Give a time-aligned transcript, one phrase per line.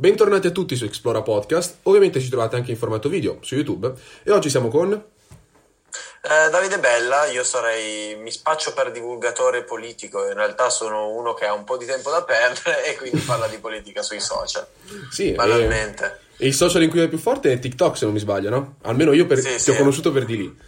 [0.00, 1.78] Bentornati a tutti su Explora Podcast.
[1.82, 3.92] Ovviamente ci trovate anche in formato video su YouTube.
[4.22, 4.92] E oggi siamo con...
[4.92, 11.46] Eh, Davide Bella, io sarei, mi spaccio per divulgatore politico, in realtà sono uno che
[11.46, 14.64] ha un po' di tempo da perdere e quindi parla di politica sui social.
[15.10, 16.20] Sì, banalmente.
[16.36, 18.50] E, e il social in cui è più forte è TikTok, se non mi sbaglio,
[18.50, 18.76] no?
[18.82, 19.70] Almeno io per, Sì, ti sì.
[19.72, 20.58] ho conosciuto per di lì.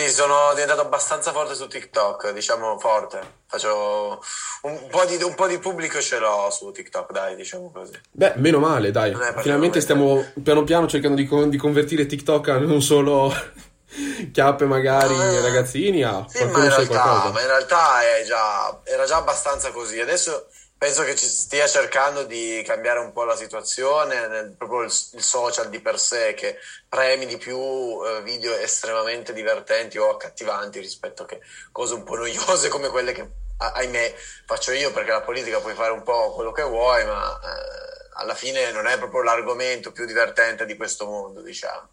[0.00, 3.20] Sì, sono diventato abbastanza forte su TikTok, diciamo forte.
[3.46, 4.22] Faccio
[4.62, 8.00] un po' di, un po' di pubblico ce l'ho su TikTok, dai, diciamo così.
[8.10, 9.14] Beh, meno male, dai.
[9.38, 13.30] Finalmente stiamo piano piano cercando di, con- di convertire TikTok a non solo
[14.32, 17.30] chiappe magari Ah, ragazzini, a Sì, ma in, realtà, qualcosa.
[17.32, 20.00] ma in realtà è già, era già abbastanza così.
[20.00, 20.46] Adesso
[20.80, 25.22] penso che ci stia cercando di cambiare un po' la situazione, nel- proprio il, il
[25.22, 26.56] social di per sé, che
[26.88, 32.70] premi di più eh, video estremamente divertenti o accattivanti rispetto che cose un po' noiose
[32.70, 33.28] come quelle che,
[33.58, 34.14] ah- ahimè,
[34.46, 38.34] faccio io, perché la politica puoi fare un po' quello che vuoi, ma eh, alla
[38.34, 41.88] fine non è proprio l'argomento più divertente di questo mondo, diciamo.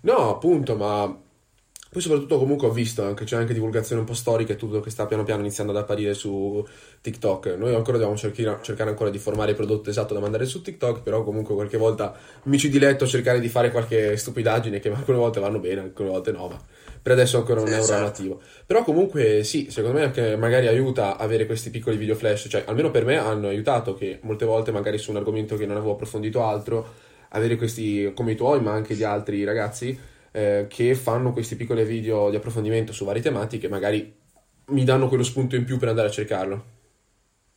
[0.00, 1.14] No, appunto, ma
[1.90, 4.90] poi soprattutto comunque ho visto anche, c'è anche divulgazione un po' storica e tutto che
[4.90, 6.66] sta piano piano iniziando ad apparire su
[7.00, 7.54] TikTok.
[7.56, 11.00] Noi ancora dobbiamo cerchare, cercare ancora di formare il prodotto esatto da mandare su TikTok,
[11.02, 15.16] però comunque qualche volta mi ci diletto a cercare di fare qualche stupidaggine che alcune
[15.16, 16.62] volte vanno bene, alcune volte no, ma
[17.00, 18.02] per adesso ancora non è un certo.
[18.02, 18.40] nativo.
[18.66, 22.90] Però comunque sì, secondo me anche magari aiuta avere questi piccoli video flash, cioè almeno
[22.90, 26.44] per me hanno aiutato che molte volte magari su un argomento che non avevo approfondito
[26.44, 26.86] altro,
[27.30, 31.84] avere questi come i tuoi, ma anche di altri ragazzi eh, che fanno questi piccoli
[31.84, 34.16] video di approfondimento su varie tematiche, magari
[34.66, 36.64] mi danno quello spunto in più per andare a cercarlo.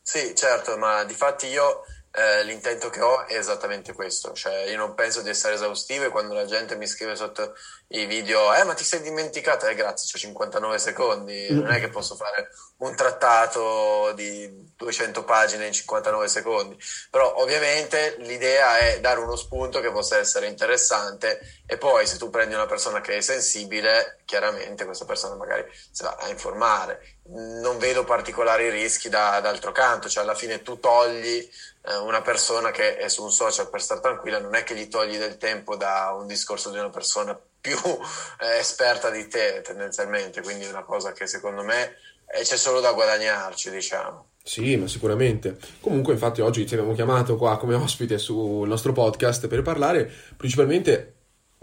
[0.02, 4.78] Sì, certo, ma di fatti io eh, l'intento che ho è esattamente questo, cioè io
[4.78, 7.54] non penso di essere esaustivo e quando la gente mi scrive sotto
[7.92, 11.90] i video, eh ma ti sei dimenticato, eh grazie, ho 59 secondi, non è che
[11.90, 16.78] posso fare un trattato di 200 pagine in 59 secondi,
[17.10, 22.30] però ovviamente l'idea è dare uno spunto che possa essere interessante e poi se tu
[22.30, 27.18] prendi una persona che è sensibile, chiaramente questa persona magari si va a informare.
[27.24, 31.50] Non vedo particolari rischi da, d'altro canto, cioè alla fine tu togli
[31.84, 34.88] eh, una persona che è su un social per stare tranquilla, non è che gli
[34.88, 40.42] togli del tempo da un discorso di una persona più eh, esperta di te tendenzialmente,
[40.42, 41.96] quindi è una cosa che secondo me
[42.34, 44.26] eh, c'è solo da guadagnarci, diciamo.
[44.44, 45.58] Sì, ma sicuramente.
[45.80, 51.14] Comunque, infatti, oggi ti abbiamo chiamato qua come ospite sul nostro podcast per parlare principalmente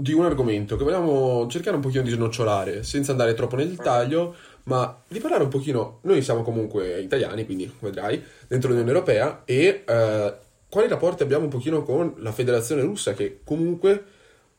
[0.01, 4.37] di un argomento che vogliamo cercare un pochino di snocciolare, senza andare troppo nel dettaglio,
[4.65, 5.99] ma di parlare un pochino.
[6.03, 10.35] Noi siamo comunque italiani, quindi vedrai, dentro l'Unione Europea, e eh,
[10.69, 14.05] quali rapporti abbiamo un pochino con la Federazione Russa, che comunque,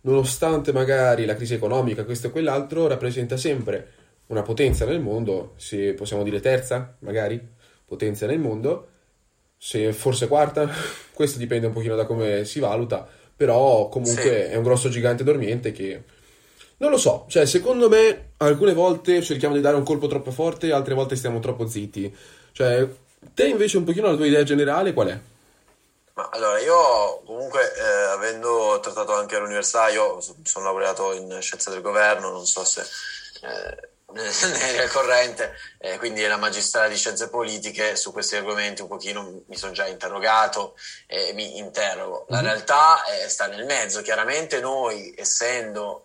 [0.02, 3.92] nonostante magari la crisi economica, questo e quell'altro, rappresenta sempre
[4.28, 7.42] una potenza nel mondo, se possiamo dire terza, magari,
[7.86, 8.88] potenza nel mondo,
[9.58, 10.70] se forse quarta,
[11.14, 14.30] questo dipende un pochino da come si valuta, però comunque Sì.
[14.30, 16.04] è un grosso gigante dormiente che
[16.78, 20.72] non lo so, cioè secondo me alcune volte cerchiamo di dare un colpo troppo forte,
[20.72, 22.16] altre volte stiamo troppo zitti.
[22.54, 22.88] Cioè,
[23.34, 25.20] te invece un pochino la tua idea generale qual è?
[26.19, 27.81] Ma allora, io comunque, eh,
[28.12, 32.81] avendo trattato anche all'università, io so- sono laureato in scienze del governo, non so se
[33.41, 38.90] eh, ne al corrente, eh, quindi la magistrale di scienze politiche, su questi argomenti un
[38.90, 40.75] pochino mi sono già interrogato
[41.08, 42.25] e mi interrogo.
[42.28, 46.03] La realtà eh, sta nel mezzo, chiaramente noi, essendo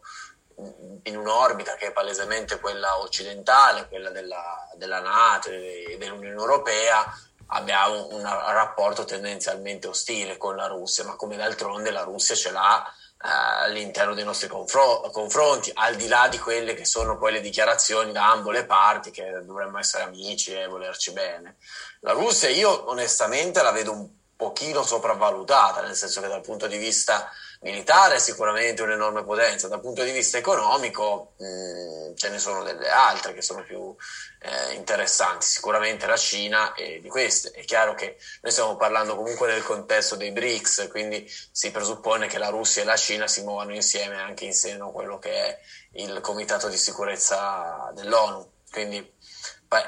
[1.03, 7.05] in un'orbita che è palesemente quella occidentale, quella della, della Nato e dell'Unione Europea,
[7.49, 12.85] abbiamo un rapporto tendenzialmente ostile con la Russia, ma come d'altronde la Russia ce l'ha
[13.25, 13.29] eh,
[13.65, 18.13] all'interno dei nostri confro- confronti, al di là di quelle che sono poi le dichiarazioni
[18.13, 21.57] da ambo le parti che dovremmo essere amici e volerci bene.
[22.01, 26.77] La Russia io onestamente la vedo un pochino sopravvalutata, nel senso che dal punto di
[26.77, 27.31] vista
[27.65, 32.91] militare è sicuramente un'enorme potenza, dal punto di vista economico mh, ce ne sono delle
[32.91, 33.97] altre che sono più
[34.41, 37.51] eh, interessanti, sicuramente la Cina e di queste.
[37.53, 42.39] È chiaro che noi stiamo parlando comunque nel contesto dei BRICS, quindi si presuppone che
[42.39, 45.59] la Russia e la Cina si muovano insieme anche in seno a quello che è
[45.93, 48.53] il Comitato di Sicurezza dell'ONU.
[48.71, 49.13] Quindi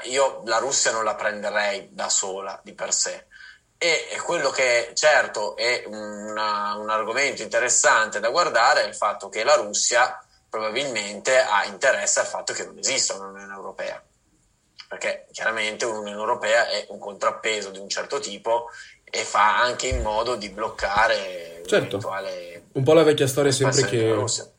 [0.05, 3.26] io la Russia non la prenderei da sola di per sé
[3.79, 9.43] E quello che certo è una, un argomento interessante da guardare è il fatto che
[9.43, 10.19] la Russia
[10.49, 14.01] probabilmente ha interesse al fatto che non esista un'Unione Europea,
[14.87, 18.69] perché chiaramente un'Unione Europea è un contrappeso di un certo tipo
[19.03, 21.97] e fa anche in modo di bloccare certo.
[22.71, 24.49] un po' la vecchia storia sempre che Russia.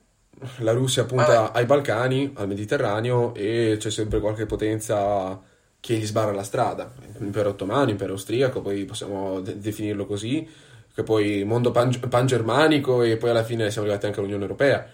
[0.59, 1.59] la Russia punta Vabbè.
[1.59, 5.39] ai Balcani, al Mediterraneo e c'è sempre qualche potenza
[5.81, 6.93] che gli sbarra la strada.
[7.21, 10.47] Impero ottomano, impero austriaco, poi possiamo de- definirlo così,
[10.95, 14.87] che poi mondo pan- pangermanico e poi alla fine siamo arrivati anche all'Unione Europea.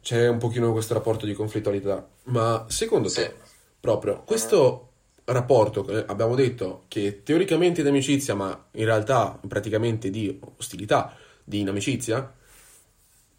[0.00, 2.06] C'è un pochino questo rapporto di conflittualità.
[2.24, 3.22] Ma secondo sì.
[3.22, 3.34] te,
[3.80, 4.90] proprio, questo
[5.24, 11.60] rapporto, eh, abbiamo detto che teoricamente di amicizia, ma in realtà praticamente di ostilità, di
[11.60, 12.32] inimicizia,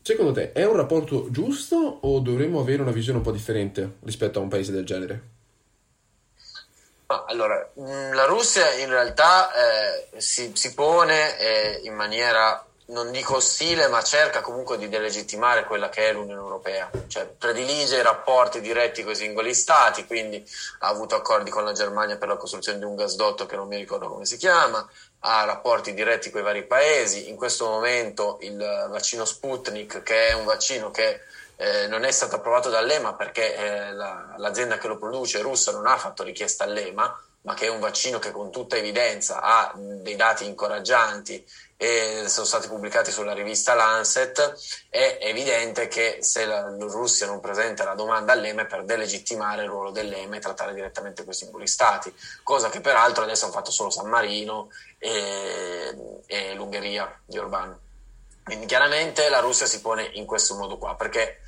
[0.02, 4.40] secondo te è un rapporto giusto o dovremmo avere una visione un po' differente rispetto
[4.40, 5.36] a un paese del genere?
[7.08, 13.38] Allora, mm, la Russia in realtà eh, si, si, pone eh, in maniera non dico
[13.38, 18.62] ostile, ma cerca comunque di delegittimare quella che è l'Unione Europea, cioè predilige i rapporti
[18.62, 20.46] diretti con i singoli stati, quindi
[20.80, 23.76] ha avuto accordi con la Germania per la costruzione di un gasdotto che non mi
[23.76, 24.88] ricordo come si chiama,
[25.20, 28.58] ha rapporti diretti con i vari paesi, in questo momento il
[28.90, 31.22] vaccino Sputnik, che è un vaccino che
[31.58, 35.88] eh, non è stato approvato dall'EMA perché eh, la, l'azienda che lo produce russa non
[35.88, 40.16] ha fatto richiesta all'EMA, ma che è un vaccino che con tutta evidenza ha dei
[40.16, 41.46] dati incoraggianti
[41.78, 44.56] e sono stati pubblicati sulla rivista Lancet,
[44.90, 49.70] è evidente che se la Russia non presenta la domanda all'EMA è per delegittimare il
[49.70, 52.14] ruolo dell'EMA e trattare direttamente quei singoli stati,
[52.44, 57.74] cosa che peraltro adesso hanno fatto solo San Marino e, e l'Ungheria di Orbán.
[58.44, 61.42] Quindi chiaramente la Russia si pone in questo modo qua, perché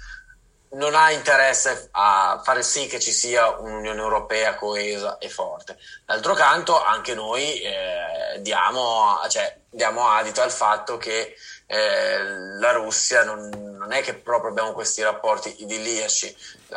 [0.72, 5.78] non ha interesse a fare sì che ci sia un'Unione Europea coesa e forte.
[6.06, 11.36] D'altro canto, anche noi eh, diamo, cioè, diamo, adito al fatto che
[11.66, 12.24] eh,
[12.60, 16.36] la Russia non, non, è che proprio abbiamo questi rapporti idilliaci.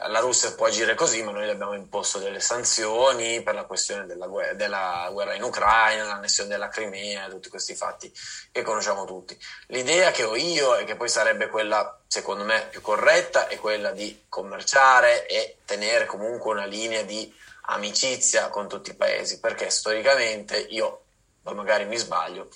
[0.09, 4.07] La Russia può agire così, ma noi le abbiamo imposto delle sanzioni per la questione
[4.07, 8.13] della guerra, della guerra in Ucraina, l'annessione della Crimea, tutti questi fatti
[8.51, 9.39] che conosciamo tutti.
[9.69, 13.91] L'idea che ho io e che poi sarebbe quella secondo me più corretta è quella
[13.93, 17.33] di commerciare e tenere comunque una linea di
[17.67, 21.03] amicizia con tutti i paesi, perché storicamente io,
[21.43, 22.49] poi magari mi sbaglio,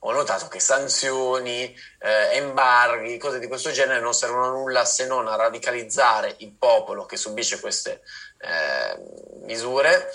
[0.00, 5.06] ho notato che sanzioni, eh, embarghi, cose di questo genere non servono a nulla se
[5.06, 8.02] non a radicalizzare il popolo che subisce queste
[8.38, 8.98] eh,
[9.44, 10.10] misure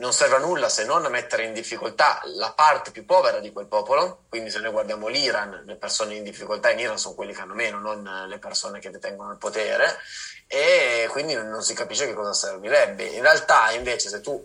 [0.00, 3.52] non serve a nulla se non a mettere in difficoltà la parte più povera di
[3.52, 4.24] quel popolo.
[4.28, 7.54] Quindi, se noi guardiamo l'Iran, le persone in difficoltà in Iran sono quelli che hanno
[7.54, 9.98] meno, non le persone che detengono il potere,
[10.46, 13.04] e quindi non si capisce che cosa servirebbe.
[13.04, 14.42] In realtà, invece, se tu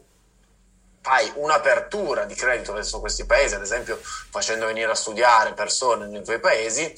[1.06, 6.24] fai un'apertura di credito verso questi paesi, ad esempio facendo venire a studiare persone nei
[6.24, 6.92] tuoi paesi,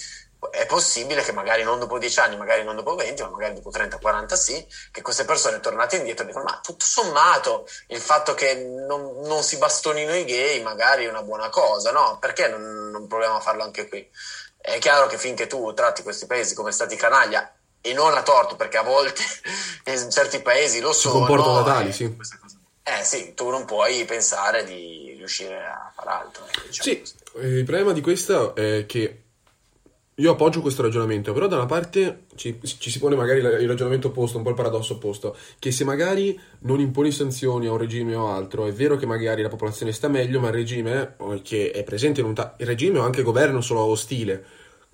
[0.49, 3.69] è possibile che magari non dopo 10 anni, magari non dopo 20, ma magari dopo
[3.69, 9.19] 30-40 sì, che queste persone tornate indietro dicono ma tutto sommato il fatto che non,
[9.25, 12.17] non, si bastonino i gay magari è una buona cosa, no?
[12.17, 14.09] Perché non, non proviamo a farlo anche qui?
[14.57, 18.55] È chiaro che finché tu tratti questi paesi come stati canaglia e non a torto,
[18.55, 19.21] perché a volte
[19.83, 21.13] in certi paesi lo sono.
[21.13, 22.15] Si comportano da tali, sì.
[22.89, 26.45] Eh sì, tu non puoi pensare di riuscire a fare altro.
[26.45, 27.03] Eh, diciamo sì,
[27.45, 29.23] il problema di questo è che
[30.15, 34.07] io appoggio questo ragionamento, però da una parte ci, ci, si pone magari il ragionamento
[34.07, 38.15] opposto, un po' il paradosso opposto, che se magari non imponi sanzioni a un regime
[38.15, 41.83] o altro, è vero che magari la popolazione sta meglio, ma il regime che è
[41.83, 44.43] presente in un ta- il regime o anche il governo solo ostile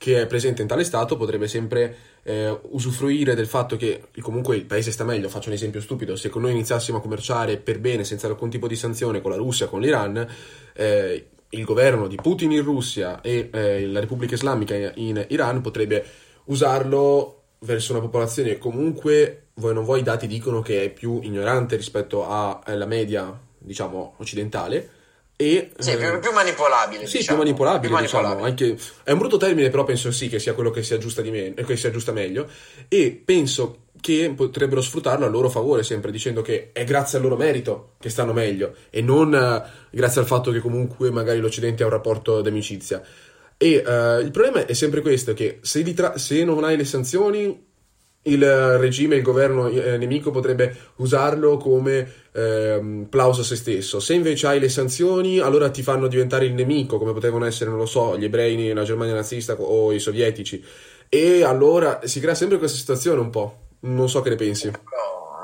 [0.04, 4.66] che è presente in tale stato potrebbe sempre eh, usufruire del fatto che comunque il
[4.66, 5.30] paese sta meglio.
[5.30, 8.76] Faccio un esempio stupido: se noi iniziassimo a commerciare per bene senza alcun tipo di
[8.76, 10.28] sanzione con la Russia, con l'Iran,
[10.74, 16.04] eh, il governo di Putin in Russia e eh, la Repubblica Islamica in Iran potrebbe
[16.46, 21.78] usarlo verso una popolazione comunque, voi non voi, i dati dicono che è più ignorante
[21.78, 24.93] rispetto alla media, diciamo, occidentale.
[25.36, 27.08] E, sì, più, più manipolabile.
[27.08, 27.40] Sì, diciamo.
[27.40, 28.24] più manipolabile, più diciamo.
[28.24, 28.50] manipolabile.
[28.50, 31.32] Anche, è un brutto termine, però penso sì che sia quello che si aggiusta, di
[31.32, 32.48] me, che si aggiusta meglio.
[32.88, 37.38] E penso che potrebbero sfruttarlo a loro favore, sempre dicendo che è grazie al loro
[37.38, 41.86] merito che stanno meglio e non uh, grazie al fatto che comunque magari l'Occidente ha
[41.86, 43.02] un rapporto d'amicizia.
[43.56, 47.66] E uh, il problema è sempre questo, che se, tra- se, non hai le sanzioni,
[48.24, 54.00] il regime, il governo eh, nemico potrebbe usarlo come eh, plauso a se stesso.
[54.00, 57.80] Se invece hai le sanzioni, allora ti fanno diventare il nemico, come potevano essere, non
[57.80, 60.64] lo so, gli ebrei nella Germania nazista o i sovietici.
[61.10, 63.58] E allora si crea sempre questa situazione un po'.
[63.82, 64.72] Non so che ne pensi.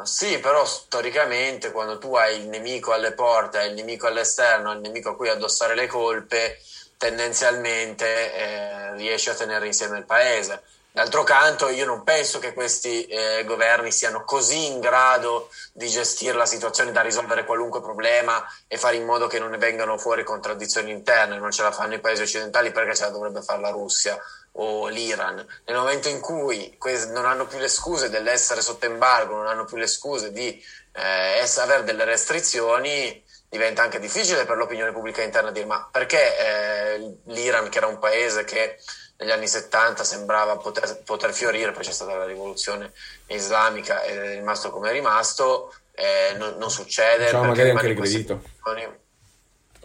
[0.04, 5.10] Sì, però storicamente quando tu hai il nemico alle porte, il nemico all'esterno, il nemico
[5.10, 6.58] a cui addossare le colpe,
[6.98, 10.62] tendenzialmente eh, riesci a tenere insieme il paese.
[10.92, 16.36] D'altro canto, io non penso che questi eh, governi siano così in grado di gestire
[16.36, 20.24] la situazione da risolvere qualunque problema e fare in modo che non ne vengano fuori
[20.24, 21.38] contraddizioni interne.
[21.38, 24.20] Non ce la fanno i paesi occidentali perché ce la dovrebbe fare la Russia
[24.54, 25.46] o l'Iran.
[25.66, 26.76] Nel momento in cui
[27.14, 30.62] non hanno più le scuse dell'essere sotto embargo, non hanno più le scuse di
[30.94, 37.18] eh, avere delle restrizioni, diventa anche difficile per l'opinione pubblica interna dire ma perché eh,
[37.26, 38.78] l'Iran, che era un paese che
[39.20, 42.94] negli anni 70 sembrava poter, poter, fiorire, poi c'è stata la rivoluzione
[43.28, 47.26] islamica ed è rimasto come è rimasto, eh, non, non, succede.
[47.26, 48.42] Diciamo magari anche regredito.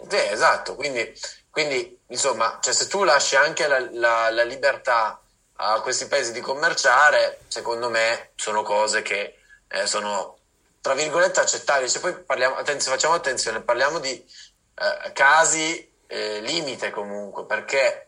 [0.08, 1.12] Sì, esatto, quindi,
[1.50, 5.20] quindi insomma, cioè, se tu lasci anche la, la, la, libertà
[5.56, 10.38] a questi paesi di commerciare, secondo me sono cose che eh, sono
[10.80, 11.88] tra virgolette accettabili.
[11.88, 18.06] Se poi parliamo, attenzione, facciamo attenzione, parliamo di eh, casi eh, limite comunque, perché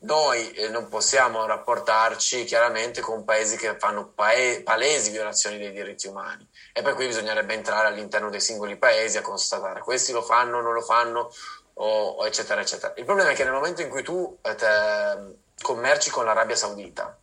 [0.00, 6.06] noi eh, non possiamo rapportarci chiaramente con paesi che fanno pae- palesi violazioni dei diritti
[6.06, 10.60] umani e per cui bisognerebbe entrare all'interno dei singoli paesi a constatare questi lo fanno,
[10.60, 11.30] non lo fanno,
[11.74, 12.92] o, o eccetera, eccetera.
[12.96, 17.16] Il problema è che nel momento in cui tu eh, te, commerci con l'Arabia Saudita,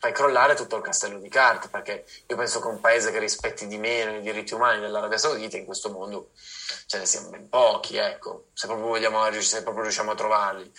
[0.00, 3.66] fai crollare tutto il castello di carte, perché io penso che un paese che rispetti
[3.66, 6.30] di meno i diritti umani dell'Arabia Saudita in questo mondo
[6.86, 10.72] ce ne siano ben pochi, ecco, se proprio, vogliamo, se proprio riusciamo a trovarli.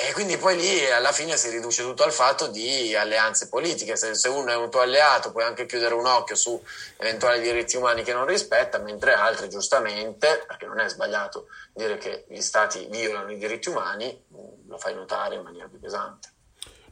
[0.00, 3.96] E quindi poi lì alla fine si riduce tutto al fatto di alleanze politiche.
[3.96, 6.62] Se, se, uno è un tuo alleato puoi anche chiudere un occhio su
[6.98, 12.26] eventuali diritti umani che non rispetta, mentre altri giustamente, perché non è sbagliato dire che
[12.28, 14.24] gli stati violano i diritti umani,
[14.68, 16.28] lo fai notare in maniera più pesante.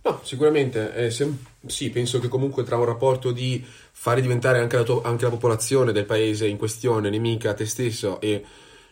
[0.03, 1.29] No, sicuramente, eh, se,
[1.67, 5.31] sì, penso che comunque tra un rapporto di fare diventare anche la, tua, anche la
[5.31, 8.45] popolazione del paese in questione nemica a te stesso e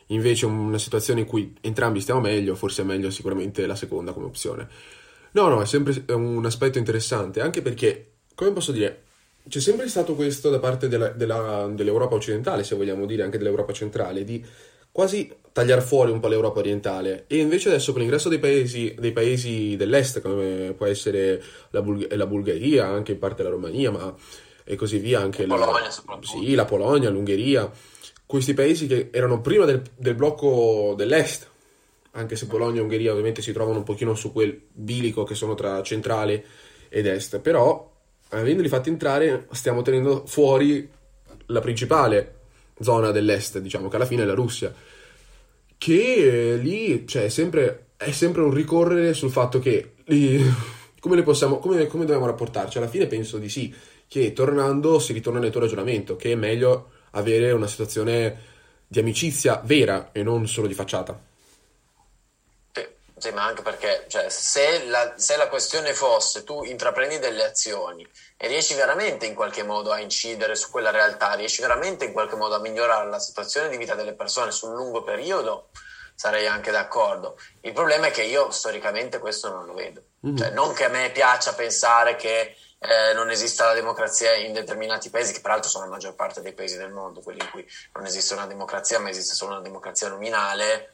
[0.09, 4.27] invece una situazione in cui entrambi stiamo meglio, forse è meglio sicuramente la seconda come
[4.27, 4.69] opzione.
[5.33, 9.03] No, no, è sempre un aspetto interessante, anche perché, come posso dire,
[9.49, 13.73] c'è sempre stato questo da parte della, della, dell'Europa occidentale, se vogliamo dire anche dell'Europa
[13.73, 14.45] centrale, di
[14.91, 19.13] quasi tagliare fuori un po' l'Europa orientale e invece adesso con l'ingresso dei paesi, dei
[19.13, 24.15] paesi dell'est, come può essere la, Bulg- la, Bulgaria, anche in parte la Romania, ma
[24.63, 27.71] e così via, anche la, Polonia, la, sì, la Polonia, l'Ungheria,
[28.27, 31.49] questi paesi che erano prima del, del blocco dell'est,
[32.13, 35.55] anche se Polonia e Ungheria ovviamente si trovano un pochino su quel bilico che sono
[35.55, 36.45] tra centrale
[36.89, 37.93] ed est, però
[38.31, 40.89] avendoli fatti entrare stiamo tenendo fuori
[41.47, 42.35] la principale
[42.81, 44.73] zona dell'est, diciamo che alla fine è la Russia,
[45.77, 50.43] che eh, lì cioè, è, sempre, è sempre un ricorrere sul fatto che lì,
[51.01, 52.79] come, possiamo, come, come dobbiamo rapportarci?
[52.79, 53.75] Alla fine penso di sì,
[54.07, 58.53] che tornando si ritorna nel tuo ragionamento, che è meglio avere una situazione
[58.87, 61.19] di amicizia vera e non solo di facciata.
[63.17, 68.07] Sì, ma anche perché cioè, se, la, se la questione fosse tu intraprendi delle azioni
[68.37, 72.37] e riesci veramente in qualche modo a incidere su quella realtà, riesci veramente in qualche
[72.37, 75.71] modo a migliorare la situazione di vita delle persone sul lungo periodo,
[76.15, 77.39] sarei anche d'accordo.
[77.63, 80.03] Il problema è che io storicamente questo non lo vedo.
[80.27, 80.37] Mm-hmm.
[80.37, 82.55] Cioè, non che a me piaccia pensare che
[82.87, 86.53] eh, non esista la democrazia in determinati paesi, che peraltro sono la maggior parte dei
[86.53, 90.09] paesi del mondo, quelli in cui non esiste una democrazia, ma esiste solo una democrazia
[90.09, 90.91] nominale.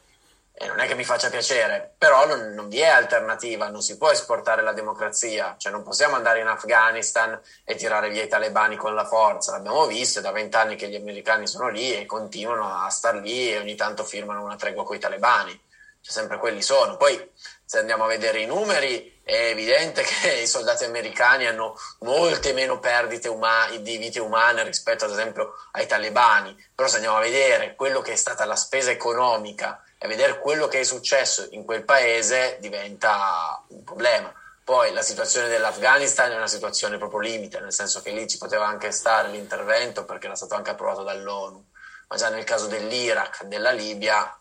[0.53, 3.97] E non è che mi faccia piacere, però non, non, vi è alternativa, non si
[3.97, 8.77] può esportare la democrazia, cioè non possiamo andare in Afghanistan e tirare via i talebani
[8.77, 12.85] con la forza, l'abbiamo visto, è da vent'anni che gli americani sono lì e continuano
[12.85, 15.59] a star lì e ogni tanto firmano una tregua con i talebani,
[16.01, 16.97] cioè sempre quelli sono.
[16.97, 17.31] Poi
[17.65, 22.81] se andiamo a vedere i numeri è evidente che i soldati americani hanno molte meno
[22.81, 27.75] perdite uma- di vite umane rispetto ad esempio ai talebani, però se andiamo a vedere
[27.77, 31.85] quello che è stata la spesa economica e vedere quello che è successo in quel
[31.85, 34.33] paese diventa un problema.
[34.65, 38.67] Poi la situazione dell'Afghanistan è una situazione proprio limite, nel senso che lì ci poteva
[38.67, 41.65] anche stare l'intervento perché era stato anche approvato dall'ONU,
[42.09, 44.35] ma già nel caso dell'Iraq, della Libia...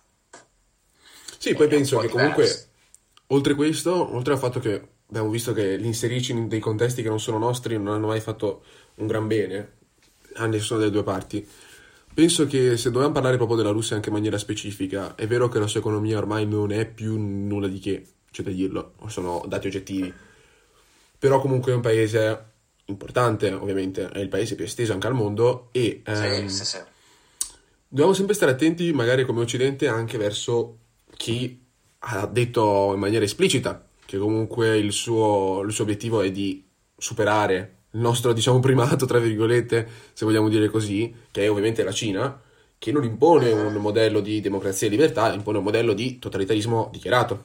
[1.39, 2.17] Sì, poi penso che diverso.
[2.17, 2.69] comunque
[3.31, 7.19] Oltre questo, oltre al fatto che abbiamo visto che l'inserirci in dei contesti che non
[7.19, 8.63] sono nostri non hanno mai fatto
[8.96, 9.74] un gran bene,
[10.36, 11.48] a nessuna delle due parti,
[12.12, 15.60] penso che se dobbiamo parlare proprio della Russia anche in maniera specifica, è vero che
[15.60, 19.67] la sua economia ormai non è più nulla di che, c'è da dirlo, sono dati
[19.67, 20.12] oggettivi,
[21.19, 22.46] però comunque è un paese
[22.86, 26.77] importante, ovviamente, è il paese più esteso anche al mondo e ehm, sì, sì, sì.
[27.88, 30.78] dobbiamo sempre stare attenti, magari come Occidente, anche verso
[31.19, 31.61] chi
[31.99, 36.65] ha detto in maniera esplicita che comunque il suo, il suo obiettivo è di
[36.97, 41.91] superare il nostro, diciamo, primato, tra virgolette, se vogliamo dire così, che è ovviamente la
[41.91, 42.41] Cina,
[42.77, 47.43] che non impone un modello di democrazia e libertà, impone un modello di totalitarismo dichiarato.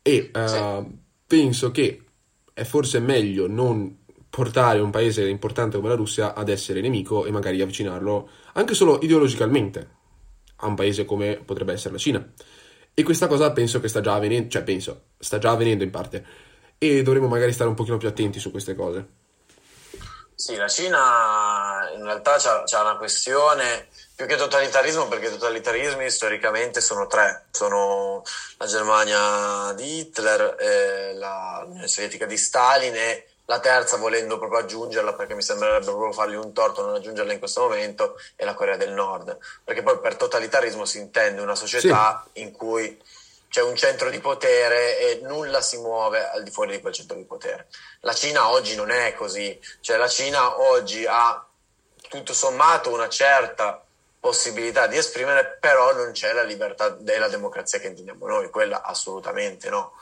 [0.00, 0.96] E uh, sì.
[1.26, 2.02] penso che
[2.54, 3.98] è forse meglio non
[4.30, 9.00] portare un paese importante come la Russia ad essere nemico e magari avvicinarlo anche solo
[9.02, 9.88] ideologicamente
[10.56, 12.32] a un paese come potrebbe essere la Cina.
[12.98, 16.24] E questa cosa penso che sta già avvenendo, cioè penso, sta già avvenendo in parte.
[16.78, 19.06] E dovremmo magari stare un pochino più attenti su queste cose.
[20.34, 27.06] Sì, la Cina in realtà ha una questione più che totalitarismo, perché totalitarismi storicamente sono
[27.06, 28.22] tre: sono
[28.56, 35.14] la Germania di Hitler, eh, l'Unione Sovietica di Stalin e la terza, volendo proprio aggiungerla,
[35.14, 38.76] perché mi sembrerebbe proprio fargli un torto non aggiungerla in questo momento, è la Corea
[38.76, 39.38] del Nord.
[39.64, 42.42] Perché poi per totalitarismo si intende una società sì.
[42.42, 43.00] in cui
[43.48, 47.16] c'è un centro di potere e nulla si muove al di fuori di quel centro
[47.16, 47.68] di potere.
[48.00, 51.46] La Cina oggi non è così, cioè la Cina oggi ha
[52.08, 53.82] tutto sommato una certa
[54.18, 59.70] possibilità di esprimere, però non c'è la libertà della democrazia che intendiamo noi, quella assolutamente
[59.70, 59.92] no.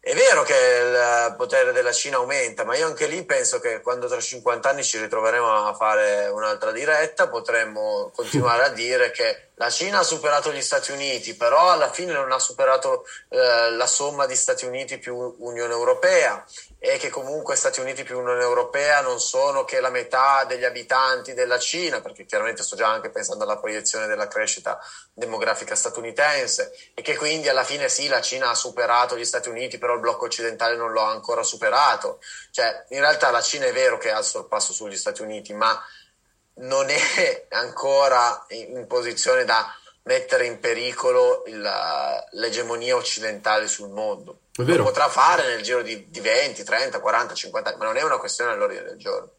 [0.00, 4.06] È vero che il potere della Cina aumenta, ma io anche lì penso che quando
[4.06, 9.70] tra 50 anni ci ritroveremo a fare un'altra diretta potremmo continuare a dire che la
[9.70, 14.24] Cina ha superato gli Stati Uniti, però alla fine non ha superato eh, la somma
[14.26, 16.44] di Stati Uniti più Unione Europea
[16.78, 21.34] e che comunque Stati Uniti più Unione Europea non sono che la metà degli abitanti
[21.34, 24.78] della Cina, perché chiaramente sto già anche pensando alla proiezione della crescita
[25.12, 29.78] demografica statunitense e che quindi alla fine sì, la Cina ha superato gli Stati Uniti,
[29.88, 32.20] però il blocco occidentale non lo ha ancora superato.
[32.50, 35.80] Cioè, in realtà la Cina è vero che ha il sorpasso sugli Stati Uniti, ma
[36.56, 41.70] non è ancora in posizione da mettere in pericolo il,
[42.32, 44.40] l'egemonia occidentale sul mondo.
[44.56, 48.02] Lo potrà fare nel giro di, di, 20, 30, 40, 50 anni, ma non è
[48.02, 49.30] una questione all'ordine del giorno.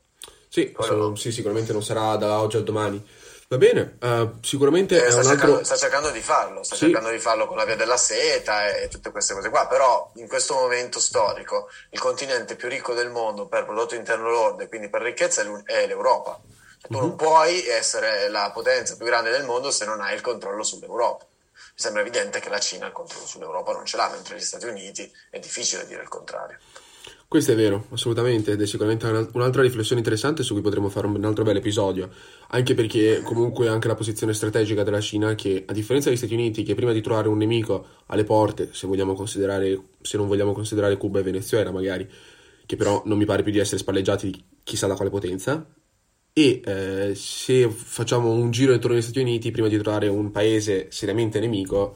[0.47, 3.05] Sì, so, sì, sicuramente non sarà da oggi al domani.
[3.51, 5.65] Va bene, uh, sicuramente eh, sta, cercando, altro...
[5.65, 6.85] sta, cercando, di farlo, sta sì.
[6.85, 10.27] cercando di farlo con la via della seta e tutte queste cose qua, però in
[10.27, 14.87] questo momento storico il continente più ricco del mondo per prodotto interno lordo e quindi
[14.87, 16.39] per ricchezza è l'Europa.
[16.79, 16.99] Tu uh-huh.
[16.99, 21.25] non puoi essere la potenza più grande del mondo se non hai il controllo sull'Europa
[21.79, 24.67] mi sembra evidente che la Cina il controllo sull'Europa non ce l'ha, mentre gli Stati
[24.67, 26.57] Uniti è difficile dire il contrario.
[27.29, 31.23] Questo è vero, assolutamente, ed è sicuramente un'altra riflessione interessante su cui potremmo fare un
[31.23, 32.09] altro bel episodio,
[32.47, 36.63] anche perché comunque anche la posizione strategica della Cina, che a differenza degli Stati Uniti,
[36.63, 38.87] che prima di trovare un nemico alle porte, se,
[40.01, 42.09] se non vogliamo considerare Cuba e Venezuela magari,
[42.65, 45.71] che però non mi pare più di essere spalleggiati chissà da quale potenza,
[46.33, 50.87] e eh, se facciamo un giro intorno agli Stati Uniti, prima di trovare un paese
[50.89, 51.95] seriamente nemico,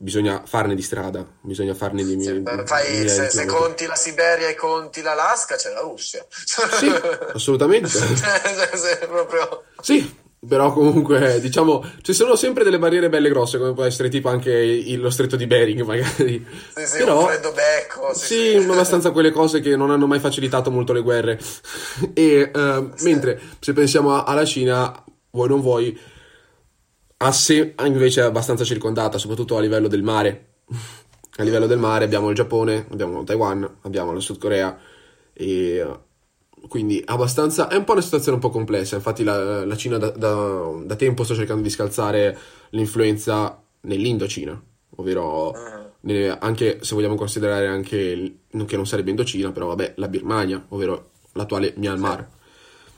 [0.00, 2.20] bisogna farne di strada, bisogna farne di...
[2.22, 6.24] Sì, di, fai, di se, se, conti la Siberia e conti l'Alaska, c'è la Russia.
[6.28, 6.90] Sì,
[7.34, 7.90] assolutamente.
[9.08, 9.64] proprio...
[9.80, 14.28] Sì, però comunque, diciamo, ci sono sempre delle barriere belle grosse, come può essere tipo
[14.28, 16.46] anche il, lo stretto di Bering, magari.
[16.76, 18.14] Sì, sì, Però, un freddo becco.
[18.14, 18.68] Sì, sì, sì.
[18.70, 21.38] abbastanza quelle cose che non hanno mai facilitato molto le guerre.
[22.14, 23.04] E uh, sì.
[23.04, 25.98] mentre se pensiamo alla Cina, vuoi non vuoi,
[27.18, 30.46] ha se, invece è abbastanza circondata, soprattutto a livello del mare.
[31.38, 34.76] A livello del mare abbiamo il Giappone, abbiamo Taiwan, abbiamo la Sud Corea
[35.32, 35.86] e
[36.66, 40.10] quindi abbastanza, è un po' una situazione un po' complessa, infatti la, la Cina da,
[40.10, 42.36] da, da, tempo sta cercando di scalzare
[42.70, 44.60] l'influenza nell'Indocina,
[44.96, 45.52] ovvero
[46.00, 50.64] nelle, anche se vogliamo considerare anche, non che non sarebbe Indocina, però vabbè, la Birmania,
[50.70, 52.28] ovvero l'attuale Myanmar.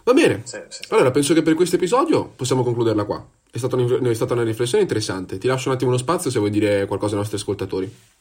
[0.02, 0.82] Va bene, sì, sì.
[0.88, 3.28] allora penso che per questo episodio possiamo concluderla qua.
[3.52, 5.38] È stata, è stata una riflessione interessante.
[5.38, 8.18] Ti lascio un attimo uno spazio se vuoi dire qualcosa ai nostri ascoltatori.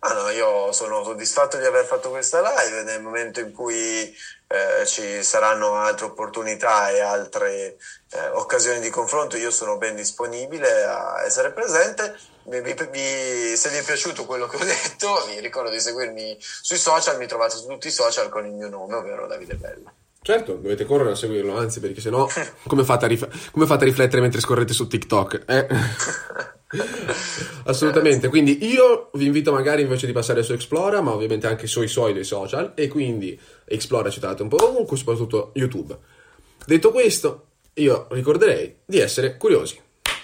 [0.00, 4.86] Ah no, io sono soddisfatto di aver fatto questa live nel momento in cui eh,
[4.86, 7.76] ci saranno altre opportunità e altre
[8.10, 12.16] eh, occasioni di confronto, io sono ben disponibile a essere presente.
[12.44, 16.78] Vi, vi, se vi è piaciuto quello che ho detto, vi ricordo di seguirmi sui
[16.78, 19.92] social, mi trovate su tutti i social con il mio nome, ovvero Davide Bella.
[20.20, 22.26] Certo, dovete correre a seguirlo, anzi, perché sennò
[22.66, 25.44] come fate a, rif- come fate a riflettere mentre scorrete su TikTok?
[25.46, 25.66] Eh?
[27.64, 31.88] Assolutamente, quindi io vi invito magari invece di passare su Explora, ma ovviamente anche sui
[31.88, 35.96] suoi dei social, e quindi Explora ci trovate un po' ovunque, soprattutto YouTube.
[36.66, 39.80] Detto questo, io ricorderei di essere curiosi.